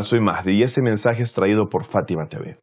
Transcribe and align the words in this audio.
Hola, 0.00 0.08
soy 0.08 0.20
Mahdi 0.20 0.52
y 0.52 0.62
este 0.62 0.80
mensaje 0.80 1.22
es 1.22 1.30
traído 1.30 1.68
por 1.68 1.84
Fátima 1.84 2.24
TV. 2.26 2.56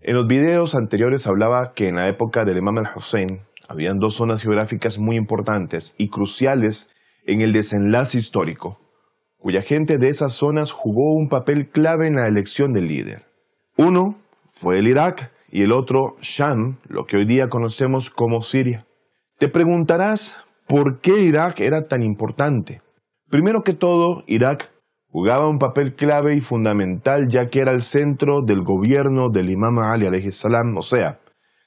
En 0.00 0.16
los 0.16 0.26
videos 0.26 0.74
anteriores 0.74 1.28
hablaba 1.28 1.72
que 1.72 1.86
en 1.86 1.94
la 1.94 2.08
época 2.08 2.44
del 2.44 2.58
Imam 2.58 2.78
al-Hussein 2.78 3.28
habían 3.68 3.98
dos 3.98 4.14
zonas 4.14 4.42
geográficas 4.42 4.98
muy 4.98 5.16
importantes 5.16 5.94
y 5.98 6.08
cruciales 6.08 6.92
en 7.26 7.42
el 7.42 7.52
desenlace 7.52 8.18
histórico, 8.18 8.80
cuya 9.38 9.62
gente 9.62 9.98
de 9.98 10.08
esas 10.08 10.32
zonas 10.32 10.72
jugó 10.72 11.14
un 11.14 11.28
papel 11.28 11.68
clave 11.68 12.08
en 12.08 12.14
la 12.14 12.26
elección 12.26 12.72
del 12.72 12.88
líder. 12.88 13.22
Uno 13.78 14.16
fue 14.48 14.80
el 14.80 14.88
Irak 14.88 15.30
y 15.48 15.62
el 15.62 15.70
otro 15.70 16.16
Sham, 16.22 16.78
lo 16.88 17.04
que 17.04 17.18
hoy 17.18 17.24
día 17.24 17.48
conocemos 17.48 18.10
como 18.10 18.40
Siria. 18.40 18.84
Te 19.38 19.48
preguntarás 19.48 20.45
por 20.66 21.00
qué 21.00 21.20
Irak 21.20 21.60
era 21.60 21.82
tan 21.82 22.02
importante. 22.02 22.82
Primero 23.28 23.62
que 23.62 23.74
todo, 23.74 24.22
Irak 24.26 24.70
jugaba 25.08 25.48
un 25.48 25.58
papel 25.58 25.94
clave 25.94 26.34
y 26.34 26.40
fundamental 26.40 27.28
ya 27.28 27.48
que 27.48 27.60
era 27.60 27.72
el 27.72 27.82
centro 27.82 28.42
del 28.42 28.62
gobierno 28.62 29.30
del 29.30 29.50
Imam 29.50 29.78
Ali 29.78 30.30
salam, 30.30 30.76
o 30.76 30.82
sea, 30.82 31.20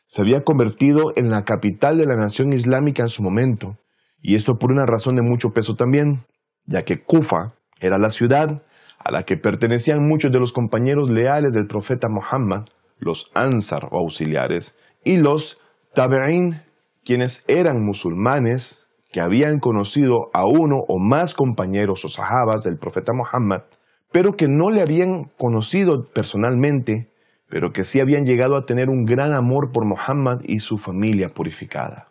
se 0.05 0.21
había 0.21 0.43
convertido 0.43 1.13
en 1.15 1.29
la 1.29 1.43
capital 1.43 1.97
de 1.97 2.05
la 2.05 2.15
nación 2.15 2.53
islámica 2.53 3.03
en 3.03 3.09
su 3.09 3.23
momento, 3.23 3.77
y 4.21 4.35
esto 4.35 4.57
por 4.57 4.71
una 4.71 4.85
razón 4.85 5.15
de 5.15 5.21
mucho 5.21 5.49
peso 5.49 5.75
también, 5.75 6.25
ya 6.65 6.83
que 6.83 7.03
Kufa 7.03 7.53
era 7.79 7.97
la 7.97 8.09
ciudad 8.09 8.63
a 8.97 9.11
la 9.11 9.23
que 9.23 9.37
pertenecían 9.37 10.05
muchos 10.05 10.31
de 10.31 10.39
los 10.39 10.51
compañeros 10.51 11.09
leales 11.09 11.53
del 11.53 11.67
profeta 11.67 12.09
Muhammad, 12.09 12.65
los 12.99 13.31
Ansar 13.33 13.87
o 13.91 13.99
auxiliares, 13.99 14.77
y 15.03 15.17
los 15.17 15.61
Tabe'in, 15.93 16.61
quienes 17.05 17.45
eran 17.47 17.83
musulmanes 17.83 18.88
que 19.11 19.21
habían 19.21 19.59
conocido 19.59 20.29
a 20.33 20.45
uno 20.45 20.77
o 20.87 20.99
más 20.99 21.33
compañeros 21.33 22.05
o 22.05 22.09
sahabas 22.09 22.63
del 22.63 22.77
profeta 22.77 23.11
Muhammad, 23.13 23.63
pero 24.11 24.33
que 24.33 24.47
no 24.47 24.69
le 24.69 24.81
habían 24.81 25.25
conocido 25.37 26.05
personalmente, 26.13 27.11
pero 27.49 27.71
que 27.71 27.83
sí 27.83 27.99
habían 27.99 28.25
llegado 28.25 28.55
a 28.55 28.65
tener 28.65 28.89
un 28.89 29.05
gran 29.05 29.33
amor 29.33 29.71
por 29.71 29.85
Muhammad 29.85 30.41
y 30.43 30.59
su 30.59 30.77
familia 30.77 31.29
purificada. 31.29 32.07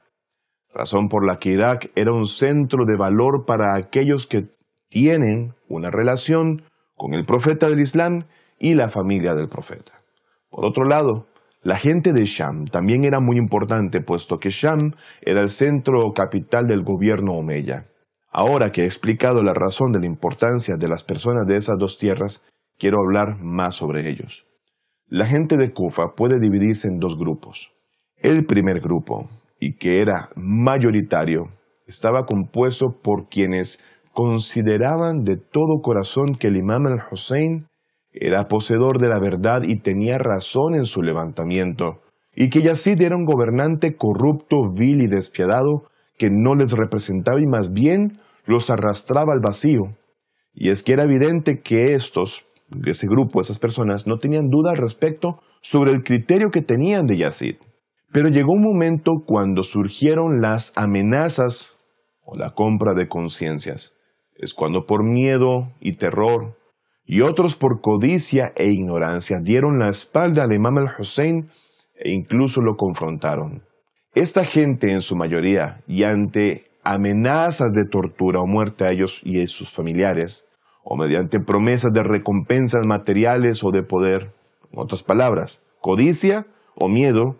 Razón 0.74 1.08
por 1.08 1.26
la 1.26 1.38
que 1.38 1.50
Irak 1.50 1.90
era 1.94 2.12
un 2.12 2.24
centro 2.24 2.84
de 2.84 2.96
valor 2.96 3.44
para 3.46 3.76
aquellos 3.76 4.26
que 4.26 4.46
tienen 4.88 5.54
una 5.68 5.90
relación 5.90 6.62
con 6.96 7.14
el 7.14 7.24
profeta 7.24 7.68
del 7.68 7.80
Islam 7.80 8.20
y 8.58 8.74
la 8.74 8.88
familia 8.88 9.34
del 9.34 9.48
profeta. 9.48 9.92
Por 10.50 10.64
otro 10.64 10.84
lado, 10.84 11.26
la 11.62 11.76
gente 11.76 12.12
de 12.12 12.24
Sham 12.24 12.66
también 12.66 13.04
era 13.04 13.20
muy 13.20 13.36
importante, 13.36 14.00
puesto 14.00 14.38
que 14.38 14.50
Sham 14.50 14.92
era 15.20 15.40
el 15.40 15.50
centro 15.50 16.06
o 16.06 16.12
capital 16.12 16.66
del 16.66 16.82
gobierno 16.82 17.32
omeya. 17.34 17.88
Ahora 18.30 18.70
que 18.70 18.82
he 18.82 18.86
explicado 18.86 19.42
la 19.42 19.54
razón 19.54 19.92
de 19.92 20.00
la 20.00 20.06
importancia 20.06 20.76
de 20.76 20.88
las 20.88 21.02
personas 21.02 21.46
de 21.46 21.56
esas 21.56 21.76
dos 21.78 21.98
tierras, 21.98 22.44
quiero 22.78 22.98
hablar 22.98 23.38
más 23.40 23.74
sobre 23.74 24.08
ellos. 24.08 24.46
La 25.08 25.26
gente 25.26 25.56
de 25.56 25.72
Kufa 25.72 26.14
puede 26.16 26.36
dividirse 26.38 26.88
en 26.88 26.98
dos 26.98 27.18
grupos. 27.18 27.72
El 28.16 28.44
primer 28.44 28.80
grupo, 28.80 29.28
y 29.58 29.76
que 29.76 30.00
era 30.00 30.28
mayoritario, 30.36 31.48
estaba 31.86 32.26
compuesto 32.26 32.88
por 33.02 33.28
quienes 33.28 33.82
consideraban 34.12 35.22
de 35.22 35.36
todo 35.36 35.80
corazón 35.80 36.26
que 36.38 36.48
el 36.48 36.56
imam 36.56 36.86
al-Hussein 36.86 37.67
era 38.20 38.48
poseedor 38.48 39.00
de 39.00 39.08
la 39.08 39.20
verdad 39.20 39.62
y 39.62 39.80
tenía 39.80 40.18
razón 40.18 40.74
en 40.74 40.86
su 40.86 41.02
levantamiento, 41.02 42.00
y 42.34 42.50
que 42.50 42.62
Yazid 42.62 43.00
era 43.00 43.16
un 43.16 43.24
gobernante 43.24 43.96
corrupto, 43.96 44.70
vil 44.72 45.02
y 45.02 45.08
despiadado, 45.08 45.84
que 46.18 46.28
no 46.30 46.54
les 46.54 46.72
representaba 46.72 47.40
y 47.40 47.46
más 47.46 47.72
bien 47.72 48.18
los 48.46 48.70
arrastraba 48.70 49.32
al 49.32 49.40
vacío. 49.40 49.96
Y 50.54 50.70
es 50.70 50.82
que 50.82 50.92
era 50.92 51.04
evidente 51.04 51.60
que 51.60 51.94
estos, 51.94 52.46
ese 52.84 53.06
grupo, 53.06 53.40
esas 53.40 53.58
personas, 53.58 54.06
no 54.06 54.18
tenían 54.18 54.48
duda 54.50 54.72
al 54.72 54.76
respecto 54.76 55.40
sobre 55.60 55.92
el 55.92 56.02
criterio 56.02 56.50
que 56.50 56.62
tenían 56.62 57.06
de 57.06 57.18
Yazid. 57.18 57.56
Pero 58.12 58.28
llegó 58.28 58.52
un 58.52 58.62
momento 58.62 59.22
cuando 59.26 59.62
surgieron 59.62 60.40
las 60.40 60.72
amenazas 60.76 61.74
o 62.24 62.38
la 62.38 62.54
compra 62.54 62.94
de 62.94 63.08
conciencias. 63.08 63.96
Es 64.36 64.54
cuando 64.54 64.86
por 64.86 65.04
miedo 65.04 65.72
y 65.80 65.96
terror 65.96 66.57
y 67.10 67.22
otros 67.22 67.56
por 67.56 67.80
codicia 67.80 68.52
e 68.54 68.68
ignorancia 68.68 69.38
dieron 69.40 69.78
la 69.78 69.88
espalda 69.88 70.44
al 70.44 70.52
imam 70.52 70.76
al-Hussein 70.76 71.48
e 71.96 72.10
incluso 72.10 72.60
lo 72.60 72.76
confrontaron. 72.76 73.62
Esta 74.14 74.44
gente 74.44 74.90
en 74.92 75.00
su 75.00 75.16
mayoría, 75.16 75.80
y 75.86 76.02
ante 76.02 76.66
amenazas 76.84 77.72
de 77.72 77.86
tortura 77.90 78.40
o 78.40 78.46
muerte 78.46 78.84
a 78.84 78.92
ellos 78.92 79.22
y 79.24 79.40
a 79.40 79.46
sus 79.46 79.70
familiares, 79.70 80.46
o 80.84 80.96
mediante 80.96 81.40
promesas 81.40 81.92
de 81.94 82.02
recompensas 82.02 82.86
materiales 82.86 83.64
o 83.64 83.70
de 83.70 83.82
poder, 83.82 84.34
en 84.70 84.78
otras 84.78 85.02
palabras, 85.02 85.64
codicia 85.80 86.46
o 86.74 86.88
miedo 86.88 87.36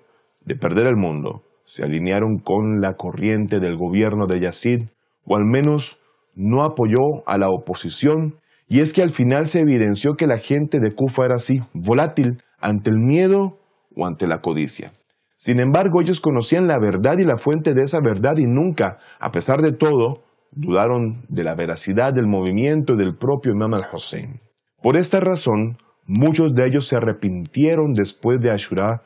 de 0.47 0.57
perder 0.57 0.87
el 0.87 0.97
mundo, 0.97 1.43
se 1.65 1.85
alinearon 1.85 2.39
con 2.39 2.81
la 2.81 2.95
corriente 2.95 3.61
del 3.61 3.77
gobierno 3.77 4.27
de 4.27 4.41
Yazid, 4.41 4.87
o 5.27 5.37
al 5.37 5.45
menos 5.45 6.01
no 6.35 6.65
apoyó 6.65 7.27
a 7.27 7.37
la 7.37 7.51
oposición 7.51 8.37
y 8.69 8.81
es 8.81 8.93
que 8.93 9.03
al 9.03 9.11
final 9.11 9.47
se 9.47 9.61
evidenció 9.61 10.15
que 10.15 10.27
la 10.27 10.39
gente 10.39 10.79
de 10.79 10.93
Kufa 10.93 11.25
era 11.25 11.37
así, 11.37 11.61
volátil 11.73 12.43
ante 12.61 12.91
el 12.91 12.99
miedo 12.99 13.59
o 13.97 14.07
ante 14.07 14.27
la 14.27 14.41
codicia. 14.41 14.93
Sin 15.37 15.61
embargo, 15.61 16.01
ellos 16.03 16.21
conocían 16.21 16.67
la 16.67 16.79
verdad 16.79 17.17
y 17.19 17.25
la 17.25 17.39
fuente 17.39 17.73
de 17.73 17.83
esa 17.83 18.01
verdad 18.01 18.37
y 18.37 18.47
nunca, 18.47 18.99
a 19.21 19.31
pesar 19.31 19.63
de 19.63 19.73
todo, 19.73 20.25
dudaron 20.53 21.23
de 21.29 21.45
la 21.45 21.55
veracidad 21.55 22.13
del 22.13 22.27
movimiento 22.27 22.97
del 22.97 23.17
propio 23.17 23.53
Imam 23.53 23.75
al-Hussein. 23.75 24.41
Por 24.83 24.97
esta 24.97 25.21
razón, 25.21 25.79
muchos 26.07 26.53
de 26.55 26.67
ellos 26.67 26.89
se 26.89 26.97
arrepintieron 26.97 27.93
después 27.93 28.41
de 28.41 28.51
Ashura 28.51 29.03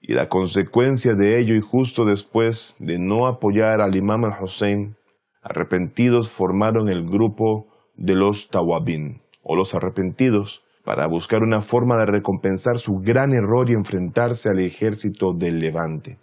y 0.00 0.14
la 0.14 0.28
consecuencia 0.28 1.14
de 1.14 1.40
ello 1.40 1.54
y 1.54 1.60
justo 1.60 2.04
después 2.04 2.76
de 2.78 2.98
no 2.98 3.26
apoyar 3.26 3.80
al 3.80 3.96
Imam 3.96 4.24
al-Hussein, 4.24 4.96
arrepentidos 5.42 6.30
formaron 6.30 6.88
el 6.88 7.04
grupo 7.04 7.71
de 7.96 8.14
los 8.14 8.48
Tawabin, 8.48 9.20
o 9.42 9.56
los 9.56 9.74
arrepentidos, 9.74 10.64
para 10.84 11.06
buscar 11.06 11.42
una 11.42 11.60
forma 11.60 11.96
de 11.96 12.06
recompensar 12.06 12.78
su 12.78 12.94
gran 12.98 13.32
error 13.32 13.70
y 13.70 13.74
enfrentarse 13.74 14.48
al 14.48 14.60
ejército 14.60 15.32
del 15.32 15.58
Levante. 15.58 16.18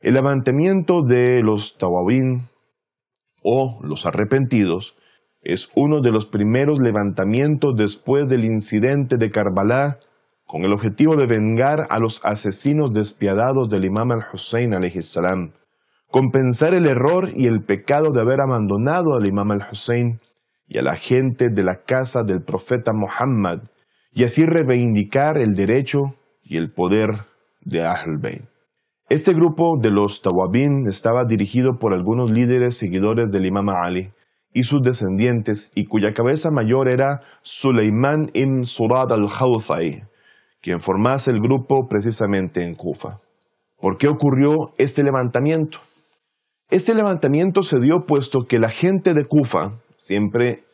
El 0.00 0.14
levantamiento 0.14 1.02
de 1.02 1.42
los 1.42 1.78
Tawabin, 1.78 2.48
o 3.42 3.80
los 3.82 4.06
arrepentidos, 4.06 4.96
es 5.42 5.70
uno 5.74 6.00
de 6.00 6.10
los 6.10 6.26
primeros 6.26 6.78
levantamientos 6.80 7.74
después 7.76 8.28
del 8.28 8.44
incidente 8.44 9.16
de 9.16 9.30
Karbala, 9.30 9.98
con 10.46 10.62
el 10.64 10.72
objetivo 10.72 11.16
de 11.16 11.26
vengar 11.26 11.86
a 11.90 11.98
los 11.98 12.24
asesinos 12.24 12.92
despiadados 12.92 13.68
del 13.68 13.84
imam 13.84 14.12
al-Hussein 14.12 14.72
salam, 15.02 15.52
compensar 16.10 16.74
el 16.74 16.86
error 16.86 17.30
y 17.34 17.46
el 17.46 17.62
pecado 17.62 18.10
de 18.12 18.20
haber 18.20 18.40
abandonado 18.40 19.14
al 19.14 19.26
imam 19.28 19.50
al-Hussein 19.52 20.20
y 20.74 20.78
a 20.78 20.82
la 20.82 20.96
gente 20.96 21.50
de 21.50 21.62
la 21.62 21.84
casa 21.84 22.24
del 22.24 22.42
profeta 22.42 22.92
Muhammad, 22.92 23.62
y 24.12 24.24
así 24.24 24.44
reivindicar 24.44 25.38
el 25.38 25.54
derecho 25.54 26.16
y 26.42 26.56
el 26.56 26.72
poder 26.72 27.10
de 27.60 27.86
Ahl 27.86 28.18
Bayt. 28.20 28.42
Este 29.08 29.32
grupo 29.34 29.78
de 29.80 29.90
los 29.90 30.20
Tawabin 30.20 30.88
estaba 30.88 31.24
dirigido 31.26 31.78
por 31.78 31.94
algunos 31.94 32.28
líderes 32.32 32.76
seguidores 32.76 33.30
del 33.30 33.46
Imam 33.46 33.68
Ali 33.68 34.10
y 34.52 34.64
sus 34.64 34.82
descendientes, 34.82 35.70
y 35.76 35.84
cuya 35.84 36.12
cabeza 36.12 36.50
mayor 36.50 36.92
era 36.92 37.20
Suleiman 37.42 38.30
ibn 38.32 38.64
Surad 38.64 39.12
al-Hawthai, 39.12 40.02
quien 40.60 40.80
formase 40.80 41.30
el 41.30 41.40
grupo 41.40 41.86
precisamente 41.88 42.64
en 42.64 42.74
Kufa. 42.74 43.20
¿Por 43.80 43.96
qué 43.96 44.08
ocurrió 44.08 44.72
este 44.78 45.04
levantamiento? 45.04 45.78
Este 46.68 46.94
levantamiento 46.96 47.62
se 47.62 47.78
dio 47.78 48.06
puesto 48.06 48.46
que 48.48 48.58
la 48.58 48.70
gente 48.70 49.14
de 49.14 49.24
Kufa, 49.24 49.83
siempre 49.96 50.64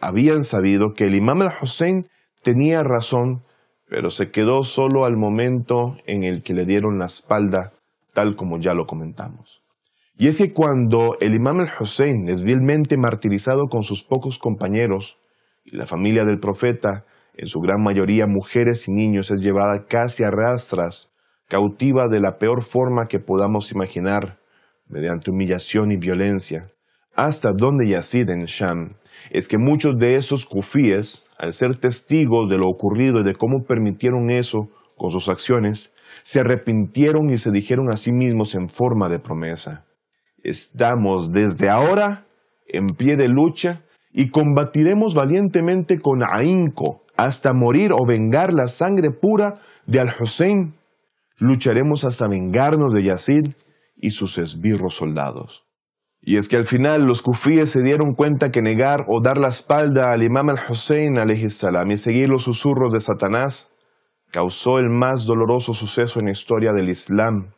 habían 0.00 0.42
sabido 0.42 0.92
que 0.92 1.04
el 1.04 1.14
imam 1.14 1.42
al-Hussein 1.42 2.06
tenía 2.42 2.82
razón, 2.82 3.40
pero 3.88 4.10
se 4.10 4.30
quedó 4.30 4.62
solo 4.62 5.04
al 5.04 5.16
momento 5.16 5.96
en 6.06 6.24
el 6.24 6.42
que 6.42 6.54
le 6.54 6.64
dieron 6.64 6.98
la 6.98 7.06
espalda, 7.06 7.72
tal 8.12 8.36
como 8.36 8.58
ya 8.58 8.74
lo 8.74 8.86
comentamos. 8.86 9.62
Y 10.18 10.28
es 10.28 10.38
que 10.38 10.52
cuando 10.52 11.16
el 11.20 11.34
imam 11.34 11.60
al-Hussein 11.60 12.28
es 12.28 12.42
vilmente 12.42 12.96
martirizado 12.96 13.68
con 13.68 13.82
sus 13.82 14.02
pocos 14.02 14.38
compañeros 14.38 15.18
y 15.64 15.76
la 15.76 15.86
familia 15.86 16.24
del 16.24 16.38
profeta, 16.38 17.04
en 17.34 17.46
su 17.46 17.60
gran 17.60 17.82
mayoría 17.82 18.26
mujeres 18.26 18.88
y 18.88 18.92
niños, 18.92 19.30
es 19.30 19.42
llevada 19.42 19.84
casi 19.86 20.24
a 20.24 20.30
rastras, 20.30 21.12
cautiva 21.48 22.08
de 22.08 22.20
la 22.20 22.38
peor 22.38 22.62
forma 22.62 23.04
que 23.04 23.18
podamos 23.18 23.70
imaginar, 23.72 24.38
mediante 24.88 25.30
humillación 25.30 25.92
y 25.92 25.96
violencia, 25.96 26.68
hasta 27.16 27.50
donde 27.52 27.88
Yazid 27.88 28.28
en 28.28 28.44
Sham, 28.44 28.94
es 29.30 29.48
que 29.48 29.58
muchos 29.58 29.98
de 29.98 30.16
esos 30.16 30.46
kufíes, 30.46 31.26
al 31.38 31.52
ser 31.52 31.76
testigos 31.76 32.48
de 32.48 32.58
lo 32.58 32.68
ocurrido 32.68 33.20
y 33.20 33.24
de 33.24 33.34
cómo 33.34 33.64
permitieron 33.64 34.30
eso 34.30 34.68
con 34.96 35.10
sus 35.10 35.28
acciones, 35.28 35.92
se 36.22 36.40
arrepintieron 36.40 37.30
y 37.30 37.38
se 37.38 37.50
dijeron 37.50 37.88
a 37.92 37.96
sí 37.96 38.12
mismos 38.12 38.54
en 38.54 38.68
forma 38.68 39.08
de 39.08 39.18
promesa, 39.18 39.84
estamos 40.42 41.32
desde 41.32 41.68
ahora 41.68 42.24
en 42.68 42.86
pie 42.86 43.16
de 43.16 43.28
lucha 43.28 43.82
y 44.12 44.30
combatiremos 44.30 45.14
valientemente 45.14 45.98
con 45.98 46.20
ahínco 46.22 47.02
hasta 47.16 47.52
morir 47.52 47.92
o 47.92 48.06
vengar 48.06 48.52
la 48.52 48.66
sangre 48.66 49.10
pura 49.10 49.54
de 49.86 50.00
Al-Hussein. 50.00 50.74
Lucharemos 51.38 52.04
hasta 52.04 52.28
vengarnos 52.28 52.94
de 52.94 53.04
Yazid 53.04 53.48
y 53.96 54.10
sus 54.10 54.38
esbirros 54.38 54.94
soldados. 54.94 55.65
Y 56.28 56.38
es 56.38 56.48
que 56.48 56.56
al 56.56 56.66
final 56.66 57.04
los 57.04 57.22
kufíes 57.22 57.70
se 57.70 57.84
dieron 57.84 58.14
cuenta 58.14 58.50
que 58.50 58.60
negar 58.60 59.04
o 59.06 59.20
dar 59.22 59.38
la 59.38 59.46
espalda 59.46 60.10
al 60.10 60.24
imam 60.24 60.50
al-Hussein 60.50 61.14
salam 61.50 61.92
y 61.92 61.96
seguir 61.96 62.28
los 62.28 62.42
susurros 62.42 62.92
de 62.92 62.98
Satanás 62.98 63.72
causó 64.32 64.80
el 64.80 64.90
más 64.90 65.24
doloroso 65.24 65.72
suceso 65.72 66.18
en 66.18 66.26
la 66.26 66.32
historia 66.32 66.72
del 66.72 66.88
Islam, 66.88 67.52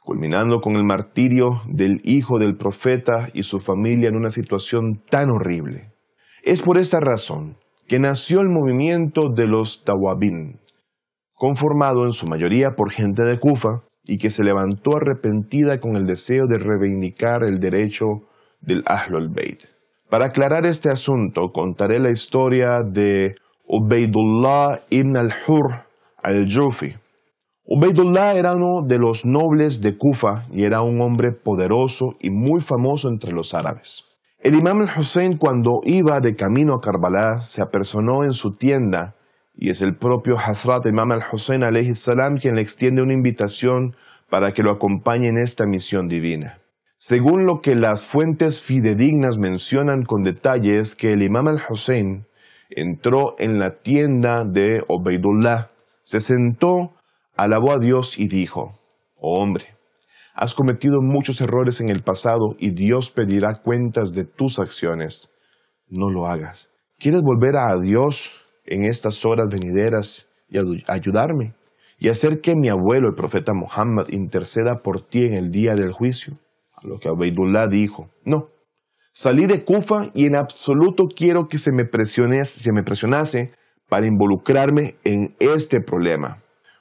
culminando 0.00 0.60
con 0.60 0.76
el 0.76 0.84
martirio 0.84 1.62
del 1.66 2.00
hijo 2.04 2.38
del 2.38 2.56
profeta 2.56 3.28
y 3.34 3.42
su 3.42 3.58
familia 3.58 4.08
en 4.08 4.14
una 4.14 4.30
situación 4.30 5.02
tan 5.10 5.28
horrible. 5.28 5.92
Es 6.44 6.62
por 6.62 6.78
esta 6.78 7.00
razón 7.00 7.56
que 7.88 7.98
nació 7.98 8.40
el 8.40 8.50
movimiento 8.50 9.30
de 9.34 9.48
los 9.48 9.82
Tawabin, 9.84 10.60
conformado 11.34 12.04
en 12.04 12.12
su 12.12 12.26
mayoría 12.28 12.76
por 12.76 12.92
gente 12.92 13.24
de 13.24 13.40
Kufa 13.40 13.80
y 14.04 14.18
que 14.18 14.30
se 14.30 14.44
levantó 14.44 14.96
arrepentida 14.96 15.78
con 15.80 15.96
el 15.96 16.06
deseo 16.06 16.46
de 16.46 16.58
reivindicar 16.58 17.44
el 17.44 17.58
derecho 17.58 18.06
del 18.60 18.82
Ahlul 18.86 19.28
Bayt. 19.28 19.64
Para 20.10 20.26
aclarar 20.26 20.66
este 20.66 20.90
asunto, 20.90 21.52
contaré 21.52 21.98
la 21.98 22.10
historia 22.10 22.82
de 22.84 23.36
Ubaidullah 23.66 24.80
ibn 24.90 25.16
al-Hur 25.16 25.86
al-Jufi. 26.22 26.94
Ubaidullah 27.64 28.34
era 28.34 28.54
uno 28.54 28.82
de 28.86 28.98
los 28.98 29.24
nobles 29.24 29.80
de 29.80 29.96
Kufa 29.96 30.46
y 30.52 30.64
era 30.64 30.82
un 30.82 31.00
hombre 31.00 31.32
poderoso 31.32 32.16
y 32.20 32.30
muy 32.30 32.60
famoso 32.60 33.08
entre 33.08 33.32
los 33.32 33.54
árabes. 33.54 34.04
El 34.38 34.56
imam 34.56 34.80
al-Hussein 34.80 35.38
cuando 35.38 35.80
iba 35.84 36.20
de 36.20 36.34
camino 36.34 36.74
a 36.74 36.80
Karbala 36.80 37.40
se 37.40 37.62
apersonó 37.62 38.24
en 38.24 38.32
su 38.32 38.56
tienda 38.56 39.14
y 39.54 39.70
es 39.70 39.82
el 39.82 39.96
propio 39.96 40.36
Hazrat 40.38 40.86
Imam 40.86 41.12
al-Hussein 41.12 41.62
salam 41.94 42.36
quien 42.36 42.56
le 42.56 42.62
extiende 42.62 43.02
una 43.02 43.14
invitación 43.14 43.94
para 44.30 44.52
que 44.52 44.62
lo 44.62 44.72
acompañe 44.72 45.28
en 45.28 45.38
esta 45.38 45.66
misión 45.66 46.08
divina. 46.08 46.58
Según 46.96 47.46
lo 47.46 47.60
que 47.60 47.74
las 47.74 48.04
fuentes 48.04 48.62
fidedignas 48.62 49.36
mencionan 49.36 50.04
con 50.04 50.22
detalle 50.22 50.78
es 50.78 50.94
que 50.94 51.12
el 51.12 51.22
Imam 51.22 51.48
al-Hussein 51.48 52.26
entró 52.70 53.34
en 53.38 53.58
la 53.58 53.82
tienda 53.82 54.44
de 54.44 54.82
Obeidullah, 54.88 55.70
se 56.02 56.20
sentó, 56.20 56.92
alabó 57.36 57.72
a 57.72 57.78
Dios 57.78 58.18
y 58.18 58.28
dijo, 58.28 58.78
oh 59.16 59.42
hombre, 59.42 59.66
has 60.34 60.54
cometido 60.54 61.00
muchos 61.02 61.40
errores 61.40 61.80
en 61.80 61.90
el 61.90 62.02
pasado 62.02 62.54
y 62.58 62.70
Dios 62.70 63.10
pedirá 63.10 63.60
cuentas 63.62 64.12
de 64.14 64.24
tus 64.24 64.58
acciones. 64.58 65.30
No 65.88 66.08
lo 66.08 66.26
hagas. 66.26 66.70
¿Quieres 66.98 67.22
volver 67.22 67.56
a 67.56 67.76
Dios 67.82 68.41
en 68.64 68.84
estas 68.84 69.24
horas 69.24 69.48
venideras 69.50 70.28
y 70.48 70.58
ayudarme 70.86 71.54
y 71.98 72.08
hacer 72.08 72.40
que 72.40 72.56
mi 72.56 72.68
abuelo, 72.68 73.08
el 73.08 73.14
profeta 73.14 73.52
Muhammad, 73.54 74.04
interceda 74.10 74.82
por 74.82 75.02
ti 75.06 75.24
en 75.24 75.34
el 75.34 75.50
día 75.50 75.74
del 75.74 75.92
juicio. 75.92 76.36
A 76.74 76.86
lo 76.86 76.98
que 76.98 77.08
Abeidullah 77.08 77.68
dijo, 77.68 78.10
no, 78.24 78.48
salí 79.12 79.46
de 79.46 79.64
Kufa 79.64 80.10
y 80.12 80.26
en 80.26 80.34
absoluto 80.34 81.04
quiero 81.06 81.46
que 81.46 81.58
se 81.58 81.70
me, 81.70 81.84
se 82.44 82.72
me 82.72 82.82
presionase 82.82 83.52
para 83.88 84.06
involucrarme 84.06 84.96
en 85.04 85.36
este 85.38 85.80
problema. 85.80 86.38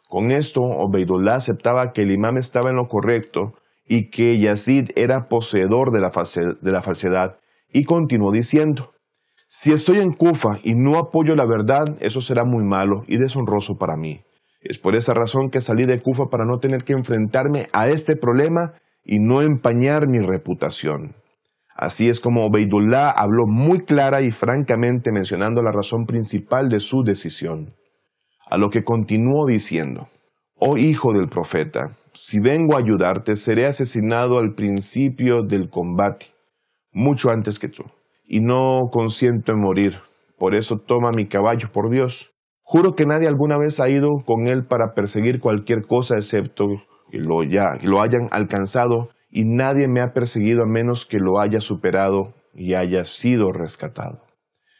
Con 0.09 0.31
esto, 0.31 0.61
Obeidullah 0.61 1.35
aceptaba 1.35 1.91
que 1.93 2.01
el 2.01 2.11
imam 2.11 2.37
estaba 2.37 2.71
en 2.71 2.77
lo 2.77 2.87
correcto 2.87 3.53
y 3.87 4.09
que 4.09 4.39
Yazid 4.39 4.89
era 4.95 5.27
poseedor 5.27 5.91
de 5.91 6.71
la 6.71 6.81
falsedad 6.81 7.37
y 7.71 7.83
continuó 7.83 8.31
diciendo, 8.31 8.91
si 9.53 9.73
estoy 9.73 9.99
en 9.99 10.13
Kufa 10.13 10.59
y 10.63 10.75
no 10.75 10.97
apoyo 10.97 11.35
la 11.35 11.45
verdad, 11.45 11.83
eso 11.99 12.21
será 12.21 12.45
muy 12.45 12.63
malo 12.63 13.03
y 13.07 13.17
deshonroso 13.17 13.75
para 13.75 13.97
mí. 13.97 14.21
Es 14.61 14.79
por 14.79 14.95
esa 14.95 15.13
razón 15.13 15.49
que 15.49 15.59
salí 15.59 15.83
de 15.83 15.99
Kufa 15.99 16.27
para 16.31 16.45
no 16.45 16.59
tener 16.59 16.85
que 16.85 16.93
enfrentarme 16.93 17.67
a 17.73 17.89
este 17.89 18.15
problema 18.15 18.71
y 19.03 19.19
no 19.19 19.41
empañar 19.41 20.07
mi 20.07 20.19
reputación. 20.19 21.15
Así 21.75 22.07
es 22.07 22.21
como 22.21 22.45
Obeidullah 22.45 23.09
habló 23.09 23.45
muy 23.45 23.81
clara 23.81 24.21
y 24.21 24.31
francamente 24.31 25.11
mencionando 25.11 25.61
la 25.61 25.73
razón 25.73 26.05
principal 26.05 26.69
de 26.69 26.79
su 26.79 27.03
decisión. 27.03 27.73
A 28.49 28.57
lo 28.57 28.69
que 28.69 28.85
continuó 28.85 29.45
diciendo, 29.47 30.07
Oh 30.59 30.77
hijo 30.77 31.11
del 31.11 31.27
profeta, 31.27 31.97
si 32.13 32.39
vengo 32.39 32.77
a 32.77 32.79
ayudarte, 32.79 33.35
seré 33.35 33.65
asesinado 33.65 34.39
al 34.39 34.53
principio 34.53 35.43
del 35.43 35.69
combate, 35.69 36.27
mucho 36.93 37.29
antes 37.29 37.59
que 37.59 37.67
tú 37.67 37.83
y 38.33 38.39
no 38.39 38.87
consiento 38.93 39.51
en 39.51 39.59
morir. 39.59 39.97
Por 40.37 40.55
eso 40.55 40.77
toma 40.77 41.09
mi 41.13 41.27
caballo, 41.27 41.67
por 41.73 41.91
Dios. 41.91 42.31
Juro 42.61 42.95
que 42.95 43.05
nadie 43.05 43.27
alguna 43.27 43.57
vez 43.57 43.81
ha 43.81 43.89
ido 43.89 44.07
con 44.25 44.47
él 44.47 44.65
para 44.65 44.93
perseguir 44.93 45.41
cualquier 45.41 45.85
cosa 45.85 46.15
excepto 46.15 46.65
que 47.11 47.17
lo, 47.17 47.43
ya, 47.43 47.73
lo 47.83 48.01
hayan 48.01 48.29
alcanzado 48.31 49.09
y 49.29 49.43
nadie 49.43 49.89
me 49.89 49.99
ha 50.01 50.13
perseguido 50.13 50.63
a 50.63 50.65
menos 50.65 51.05
que 51.05 51.19
lo 51.19 51.41
haya 51.41 51.59
superado 51.59 52.33
y 52.53 52.73
haya 52.73 53.03
sido 53.03 53.51
rescatado. 53.51 54.21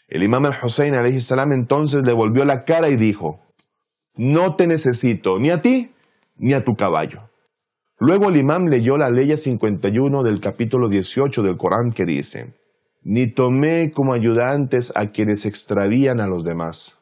El 0.08 0.24
imam 0.24 0.46
al-Hussein 0.46 0.94
salam 1.20 1.52
entonces 1.52 2.04
le 2.06 2.14
volvió 2.14 2.46
la 2.46 2.64
cara 2.64 2.88
y 2.88 2.96
dijo, 2.96 3.42
no 4.16 4.56
te 4.56 4.66
necesito 4.66 5.40
ni 5.40 5.50
a 5.50 5.60
ti 5.60 5.92
ni 6.38 6.54
a 6.54 6.64
tu 6.64 6.76
caballo. 6.76 7.30
Luego 8.00 8.30
el 8.30 8.38
imam 8.38 8.68
leyó 8.68 8.96
la 8.96 9.10
ley 9.10 9.36
51 9.36 10.24
del 10.24 10.40
capítulo 10.40 10.88
18 10.88 11.42
del 11.42 11.58
Corán 11.58 11.92
que 11.92 12.06
dice, 12.06 12.61
ni 13.04 13.32
tomé 13.32 13.92
como 13.92 14.14
ayudantes 14.14 14.92
a 14.96 15.08
quienes 15.08 15.46
extravían 15.46 16.20
a 16.20 16.28
los 16.28 16.44
demás. 16.44 17.00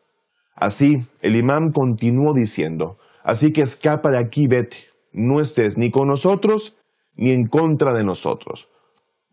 Así, 0.55 1.07
el 1.21 1.35
imán 1.35 1.71
continuó 1.71 2.33
diciendo, 2.33 2.97
así 3.23 3.51
que 3.51 3.61
escapa 3.61 4.09
de 4.11 4.17
aquí, 4.17 4.47
vete, 4.47 4.77
no 5.13 5.41
estés 5.41 5.77
ni 5.77 5.91
con 5.91 6.07
nosotros 6.07 6.75
ni 7.15 7.31
en 7.31 7.47
contra 7.47 7.93
de 7.93 8.03
nosotros. 8.03 8.69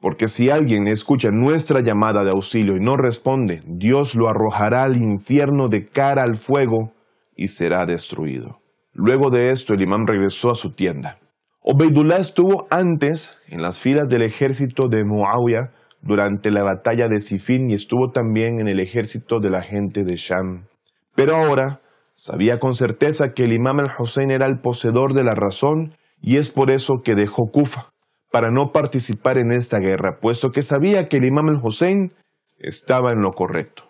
Porque 0.01 0.29
si 0.29 0.51
alguien 0.51 0.87
escucha 0.89 1.31
nuestra 1.31 1.81
llamada 1.81 2.23
de 2.23 2.31
auxilio 2.35 2.77
y 2.77 2.81
no 2.81 2.97
responde, 2.97 3.61
Dios 3.67 4.15
lo 4.15 4.29
arrojará 4.29 4.85
al 4.85 4.97
infierno 4.97 5.69
de 5.69 5.87
cara 5.87 6.23
al 6.23 6.37
fuego 6.37 6.93
y 7.35 7.49
será 7.49 7.87
destruido. 7.87 8.61
Luego 8.93 9.31
de 9.31 9.51
esto, 9.51 9.75
el 9.75 9.83
imán 9.83 10.07
regresó 10.07 10.51
a 10.51 10.55
su 10.55 10.73
tienda. 10.73 11.19
Obeidullah 11.61 12.19
estuvo 12.19 12.67
antes 12.71 13.43
en 13.49 13.63
las 13.63 13.81
filas 13.81 14.09
del 14.09 14.23
ejército 14.23 14.89
de 14.89 15.05
Muawiyah 15.05 15.73
durante 16.03 16.51
la 16.51 16.63
batalla 16.63 17.09
de 17.09 17.21
Sifin 17.21 17.71
y 17.71 17.75
estuvo 17.75 18.11
también 18.11 18.61
en 18.61 18.69
el 18.69 18.81
ejército 18.81 19.39
de 19.41 19.51
la 19.51 19.63
gente 19.63 20.05
de 20.05 20.17
Sham. 20.17 20.67
Pero 21.15 21.37
ahora 21.37 21.81
sabía 22.15 22.59
con 22.59 22.75
certeza 22.75 23.33
que 23.33 23.45
el 23.45 23.53
imam 23.53 23.81
al-Hussein 23.81 24.31
era 24.31 24.47
el 24.47 24.61
poseedor 24.61 25.15
de 25.15 25.25
la 25.25 25.35
razón 25.35 25.95
y 26.21 26.37
es 26.37 26.51
por 26.51 26.71
eso 26.71 27.03
que 27.05 27.15
dejó 27.15 27.51
Kufa, 27.53 27.91
para 28.31 28.51
no 28.51 28.73
participar 28.73 29.39
en 29.39 29.53
esta 29.53 29.79
guerra, 29.79 30.19
puesto 30.21 30.51
que 30.51 30.63
sabía 30.63 31.09
que 31.09 31.19
el 31.19 31.25
imam 31.25 31.49
al-Hussein 31.49 32.13
estaba 32.59 33.11
en 33.13 33.23
lo 33.23 33.33
correcto. 33.33 33.85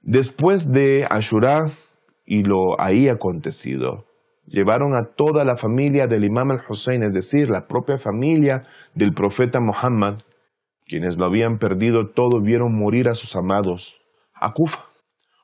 Después 0.00 0.72
de 0.72 1.06
Ashura 1.08 1.64
y 2.26 2.42
lo 2.42 2.80
ahí 2.80 3.08
acontecido, 3.08 4.04
llevaron 4.46 4.94
a 4.94 5.14
toda 5.16 5.44
la 5.44 5.56
familia 5.56 6.06
del 6.06 6.24
imam 6.24 6.50
al-Hussein, 6.50 7.02
es 7.02 7.12
decir, 7.12 7.48
la 7.48 7.66
propia 7.66 7.98
familia 7.98 8.62
del 8.94 9.12
profeta 9.12 9.60
Muhammad, 9.60 10.18
quienes 10.86 11.16
lo 11.16 11.26
habían 11.26 11.58
perdido 11.58 12.10
todo 12.10 12.40
vieron 12.40 12.78
morir 12.78 13.08
a 13.08 13.14
sus 13.14 13.36
amados, 13.36 14.00
a 14.34 14.52
Kufa. 14.52 14.84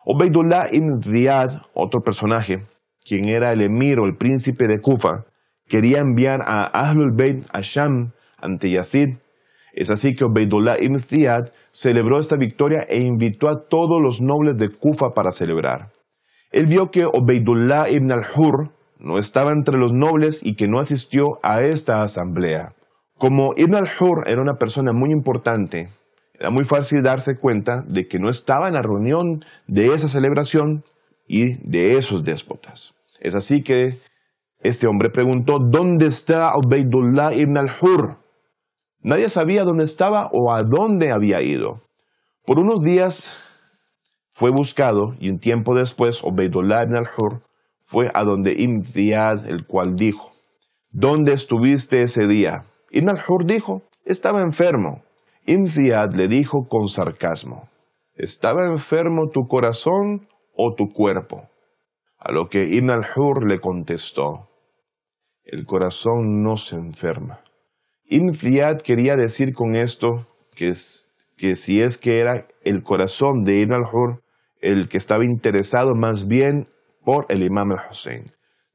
Obeidullah 0.04 0.68
ibn 0.72 1.02
Ziyad, 1.02 1.62
otro 1.74 2.00
personaje, 2.00 2.60
quien 3.04 3.28
era 3.28 3.52
el 3.52 3.62
emir 3.62 4.00
o 4.00 4.06
el 4.06 4.16
príncipe 4.16 4.66
de 4.66 4.80
Kufa, 4.80 5.24
quería 5.66 6.00
enviar 6.00 6.40
a 6.42 6.66
Ahlul 6.66 7.12
Bayt 7.16 7.44
a 7.52 7.60
Sham 7.60 8.12
ante 8.38 8.70
Yazid. 8.70 9.18
Es 9.72 9.90
así 9.90 10.14
que 10.14 10.24
Obeidullah 10.24 10.80
ibn 10.80 10.98
Ziyad 10.98 11.52
celebró 11.70 12.18
esta 12.18 12.36
victoria 12.36 12.84
e 12.88 13.02
invitó 13.02 13.48
a 13.48 13.68
todos 13.68 14.00
los 14.02 14.20
nobles 14.20 14.56
de 14.56 14.68
Kufa 14.68 15.10
para 15.14 15.30
celebrar. 15.30 15.90
Él 16.50 16.66
vio 16.66 16.90
que 16.90 17.04
Obeidullah 17.04 17.88
ibn 17.90 18.10
al-Hur 18.10 18.72
no 18.98 19.18
estaba 19.18 19.52
entre 19.52 19.78
los 19.78 19.92
nobles 19.92 20.44
y 20.44 20.56
que 20.56 20.66
no 20.66 20.78
asistió 20.78 21.38
a 21.42 21.62
esta 21.62 22.02
asamblea. 22.02 22.74
Como 23.20 23.52
Ibn 23.54 23.74
al-Hur 23.74 24.26
era 24.28 24.40
una 24.40 24.54
persona 24.54 24.92
muy 24.94 25.12
importante, 25.12 25.90
era 26.32 26.48
muy 26.48 26.64
fácil 26.64 27.02
darse 27.02 27.36
cuenta 27.36 27.82
de 27.86 28.08
que 28.08 28.18
no 28.18 28.30
estaba 28.30 28.66
en 28.66 28.72
la 28.72 28.80
reunión 28.80 29.44
de 29.66 29.88
esa 29.88 30.08
celebración 30.08 30.82
y 31.28 31.56
de 31.70 31.98
esos 31.98 32.24
déspotas. 32.24 32.94
Es 33.20 33.34
así 33.34 33.62
que 33.62 33.98
este 34.60 34.86
hombre 34.86 35.10
preguntó, 35.10 35.58
¿dónde 35.60 36.06
está 36.06 36.54
Ubaidullah 36.56 37.34
ibn 37.34 37.58
al-Hur? 37.58 38.16
Nadie 39.02 39.28
sabía 39.28 39.64
dónde 39.64 39.84
estaba 39.84 40.30
o 40.32 40.54
a 40.54 40.60
dónde 40.66 41.12
había 41.12 41.42
ido. 41.42 41.82
Por 42.46 42.58
unos 42.58 42.82
días 42.82 43.36
fue 44.30 44.50
buscado 44.50 45.14
y 45.20 45.28
un 45.28 45.40
tiempo 45.40 45.74
después 45.74 46.24
Ubaidullah 46.24 46.84
ibn 46.84 46.96
al-Hur 46.96 47.42
fue 47.84 48.10
a 48.14 48.24
donde 48.24 48.54
Ibn 48.56 48.82
el 49.46 49.66
cual 49.66 49.94
dijo, 49.96 50.32
¿dónde 50.90 51.34
estuviste 51.34 52.00
ese 52.00 52.26
día? 52.26 52.64
Ibn 52.90 53.08
al-Hur 53.10 53.44
dijo, 53.44 53.82
estaba 54.04 54.42
enfermo. 54.42 55.02
Imziad 55.46 56.12
le 56.14 56.28
dijo 56.28 56.66
con 56.68 56.88
sarcasmo, 56.88 57.68
¿estaba 58.14 58.66
enfermo 58.66 59.30
tu 59.32 59.46
corazón 59.46 60.28
o 60.54 60.74
tu 60.74 60.92
cuerpo? 60.92 61.48
A 62.18 62.32
lo 62.32 62.48
que 62.48 62.64
Ibn 62.64 62.90
al-Hur 62.90 63.48
le 63.48 63.60
contestó, 63.60 64.48
el 65.44 65.64
corazón 65.66 66.42
no 66.42 66.56
se 66.56 66.76
enferma. 66.76 67.40
Ibn 68.06 68.32
quería 68.84 69.14
decir 69.16 69.54
con 69.54 69.76
esto 69.76 70.26
que, 70.54 70.72
que 71.36 71.54
si 71.54 71.80
es 71.80 71.96
que 71.96 72.18
era 72.18 72.46
el 72.62 72.82
corazón 72.82 73.40
de 73.40 73.60
Ibn 73.60 73.72
al-Hur 73.72 74.22
el 74.60 74.88
que 74.88 74.98
estaba 74.98 75.24
interesado 75.24 75.94
más 75.94 76.26
bien 76.26 76.68
por 77.04 77.26
el 77.28 77.42
imam 77.42 77.72
al-Hussein. 77.72 78.24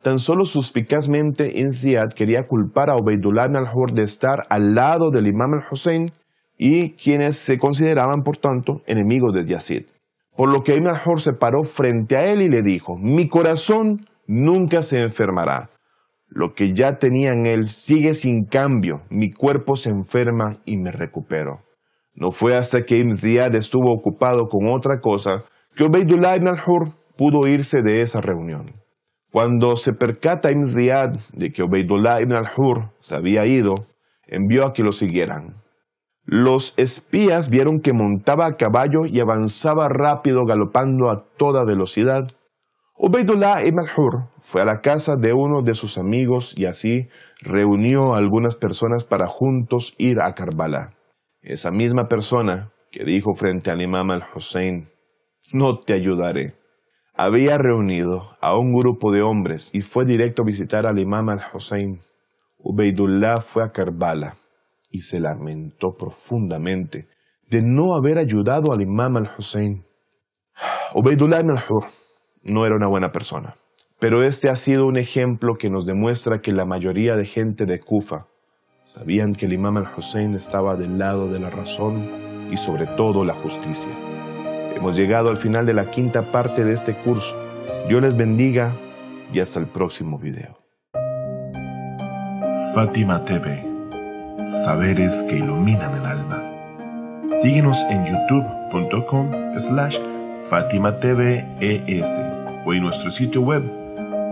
Tan 0.05 0.19
solo 0.19 0.45
suspicazmente 0.45 1.59
Inziad 1.59 2.09
quería 2.09 2.45
culpar 2.45 2.91
a 2.91 2.95
Ubaidullah 2.95 3.45
al-Hur 3.45 3.91
de 3.91 4.03
estar 4.03 4.43
al 4.51 4.75
lado 4.75 5.09
del 5.09 5.25
imam 5.25 5.55
al-Hussein 5.55 6.05
y 6.59 6.91
quienes 6.91 7.37
se 7.37 7.57
consideraban, 7.57 8.21
por 8.21 8.37
tanto, 8.37 8.83
enemigos 8.85 9.33
de 9.33 9.47
Yazid. 9.47 9.85
Por 10.37 10.53
lo 10.53 10.61
que 10.61 10.75
Ibn 10.75 10.89
al-Hur 10.89 11.21
se 11.21 11.33
paró 11.33 11.63
frente 11.63 12.17
a 12.17 12.31
él 12.31 12.43
y 12.43 12.49
le 12.49 12.61
dijo, 12.61 12.95
mi 12.95 13.27
corazón 13.27 14.05
nunca 14.27 14.83
se 14.83 14.99
enfermará. 14.99 15.71
Lo 16.27 16.53
que 16.53 16.75
ya 16.75 16.99
tenía 16.99 17.31
en 17.31 17.47
él 17.47 17.69
sigue 17.69 18.13
sin 18.13 18.45
cambio, 18.45 19.01
mi 19.09 19.31
cuerpo 19.31 19.75
se 19.75 19.89
enferma 19.89 20.57
y 20.65 20.77
me 20.77 20.91
recupero. 20.91 21.61
No 22.13 22.29
fue 22.29 22.55
hasta 22.55 22.83
que 22.83 22.97
Ibn 22.97 23.15
estuvo 23.55 23.91
ocupado 23.91 24.49
con 24.49 24.67
otra 24.67 24.99
cosa 24.99 25.45
que 25.75 25.83
Ubaidullah 25.83 26.35
ibn 26.35 26.49
al-Hur 26.49 26.89
pudo 27.17 27.47
irse 27.47 27.81
de 27.81 28.01
esa 28.01 28.21
reunión. 28.21 28.84
Cuando 29.35 29.75
se 29.75 29.91
percata 29.91 30.49
Ibn 30.49 30.69
Ziyad 30.69 31.17
de 31.33 31.51
que 31.51 31.61
Ubaidullah 31.61 32.21
ibn 32.21 32.31
al-Hur 32.31 32.93
se 33.01 33.17
había 33.17 33.45
ido, 33.45 33.75
envió 34.27 34.65
a 34.65 34.71
que 34.71 34.81
lo 34.81 34.93
siguieran. 34.93 35.61
Los 36.23 36.73
espías 36.77 37.49
vieron 37.49 37.81
que 37.81 37.91
montaba 37.91 38.45
a 38.45 38.55
caballo 38.55 39.01
y 39.05 39.19
avanzaba 39.19 39.89
rápido 39.89 40.45
galopando 40.45 41.11
a 41.11 41.25
toda 41.35 41.65
velocidad. 41.65 42.31
Ubaidullah 42.95 43.65
ibn 43.65 43.79
al-Hur 43.79 44.29
fue 44.39 44.61
a 44.61 44.65
la 44.65 44.79
casa 44.79 45.17
de 45.17 45.33
uno 45.33 45.63
de 45.63 45.73
sus 45.73 45.97
amigos 45.97 46.55
y 46.57 46.63
así 46.63 47.09
reunió 47.41 48.13
a 48.13 48.19
algunas 48.19 48.55
personas 48.55 49.03
para 49.03 49.27
juntos 49.27 49.95
ir 49.97 50.21
a 50.21 50.33
Karbala. 50.33 50.93
Esa 51.41 51.71
misma 51.71 52.07
persona 52.07 52.71
que 52.89 53.03
dijo 53.03 53.33
frente 53.33 53.69
al 53.69 53.81
imam 53.81 54.11
al-Hussein, 54.11 54.87
no 55.51 55.77
te 55.79 55.93
ayudaré. 55.93 56.53
Había 57.17 57.57
reunido 57.57 58.35
a 58.41 58.57
un 58.57 58.73
grupo 58.73 59.09
de 59.09 59.21
hombres 59.21 59.69
y 59.73 59.79
fue 59.79 60.03
directo 60.03 60.41
a 60.41 60.45
visitar 60.45 60.85
al 60.85 60.99
imam 60.99 61.29
al-Hussein. 61.29 62.01
Ubaidullah 62.59 63.37
fue 63.37 63.63
a 63.63 63.69
Karbala 63.69 64.35
y 64.91 64.99
se 64.99 65.21
lamentó 65.21 65.95
profundamente 65.97 67.07
de 67.49 67.61
no 67.63 67.95
haber 67.95 68.17
ayudado 68.17 68.73
al 68.73 68.81
imam 68.81 69.15
al-Hussein. 69.15 69.85
Ubaidullah 70.93 71.37
al-Hur 71.37 71.85
no 72.43 72.65
era 72.65 72.75
una 72.75 72.89
buena 72.89 73.13
persona, 73.13 73.55
pero 73.97 74.21
este 74.21 74.49
ha 74.49 74.55
sido 74.55 74.85
un 74.85 74.97
ejemplo 74.97 75.55
que 75.57 75.69
nos 75.69 75.85
demuestra 75.85 76.41
que 76.41 76.51
la 76.51 76.65
mayoría 76.65 77.15
de 77.15 77.25
gente 77.25 77.65
de 77.65 77.79
Kufa 77.79 78.27
sabían 78.83 79.31
que 79.31 79.45
el 79.45 79.53
imam 79.53 79.77
al-Hussein 79.77 80.35
estaba 80.35 80.75
del 80.75 80.97
lado 80.97 81.29
de 81.29 81.39
la 81.39 81.49
razón 81.49 82.09
y 82.51 82.57
sobre 82.57 82.87
todo 82.87 83.23
la 83.23 83.35
justicia. 83.35 84.14
Hemos 84.75 84.97
llegado 84.97 85.29
al 85.29 85.37
final 85.37 85.65
de 85.65 85.73
la 85.73 85.85
quinta 85.85 86.21
parte 86.21 86.63
de 86.63 86.73
este 86.73 86.93
curso. 86.93 87.35
Dios 87.87 88.01
les 88.01 88.15
bendiga 88.15 88.73
y 89.33 89.39
hasta 89.39 89.59
el 89.59 89.67
próximo 89.67 90.19
video. 90.19 90.57
Fátima 92.73 93.23
TV. 93.23 93.65
Saberes 94.65 95.23
que 95.23 95.37
iluminan 95.37 95.97
el 95.97 96.05
alma. 96.05 96.43
Síguenos 97.41 97.79
en 97.89 98.05
youtube.com 98.05 99.57
slash 99.57 99.97
Fátima 100.49 100.89
o 102.65 102.73
en 102.73 102.81
nuestro 102.81 103.09
sitio 103.09 103.41
web 103.41 103.63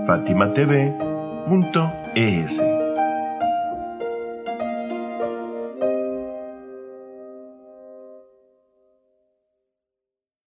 fatimatv.es. 0.05 0.63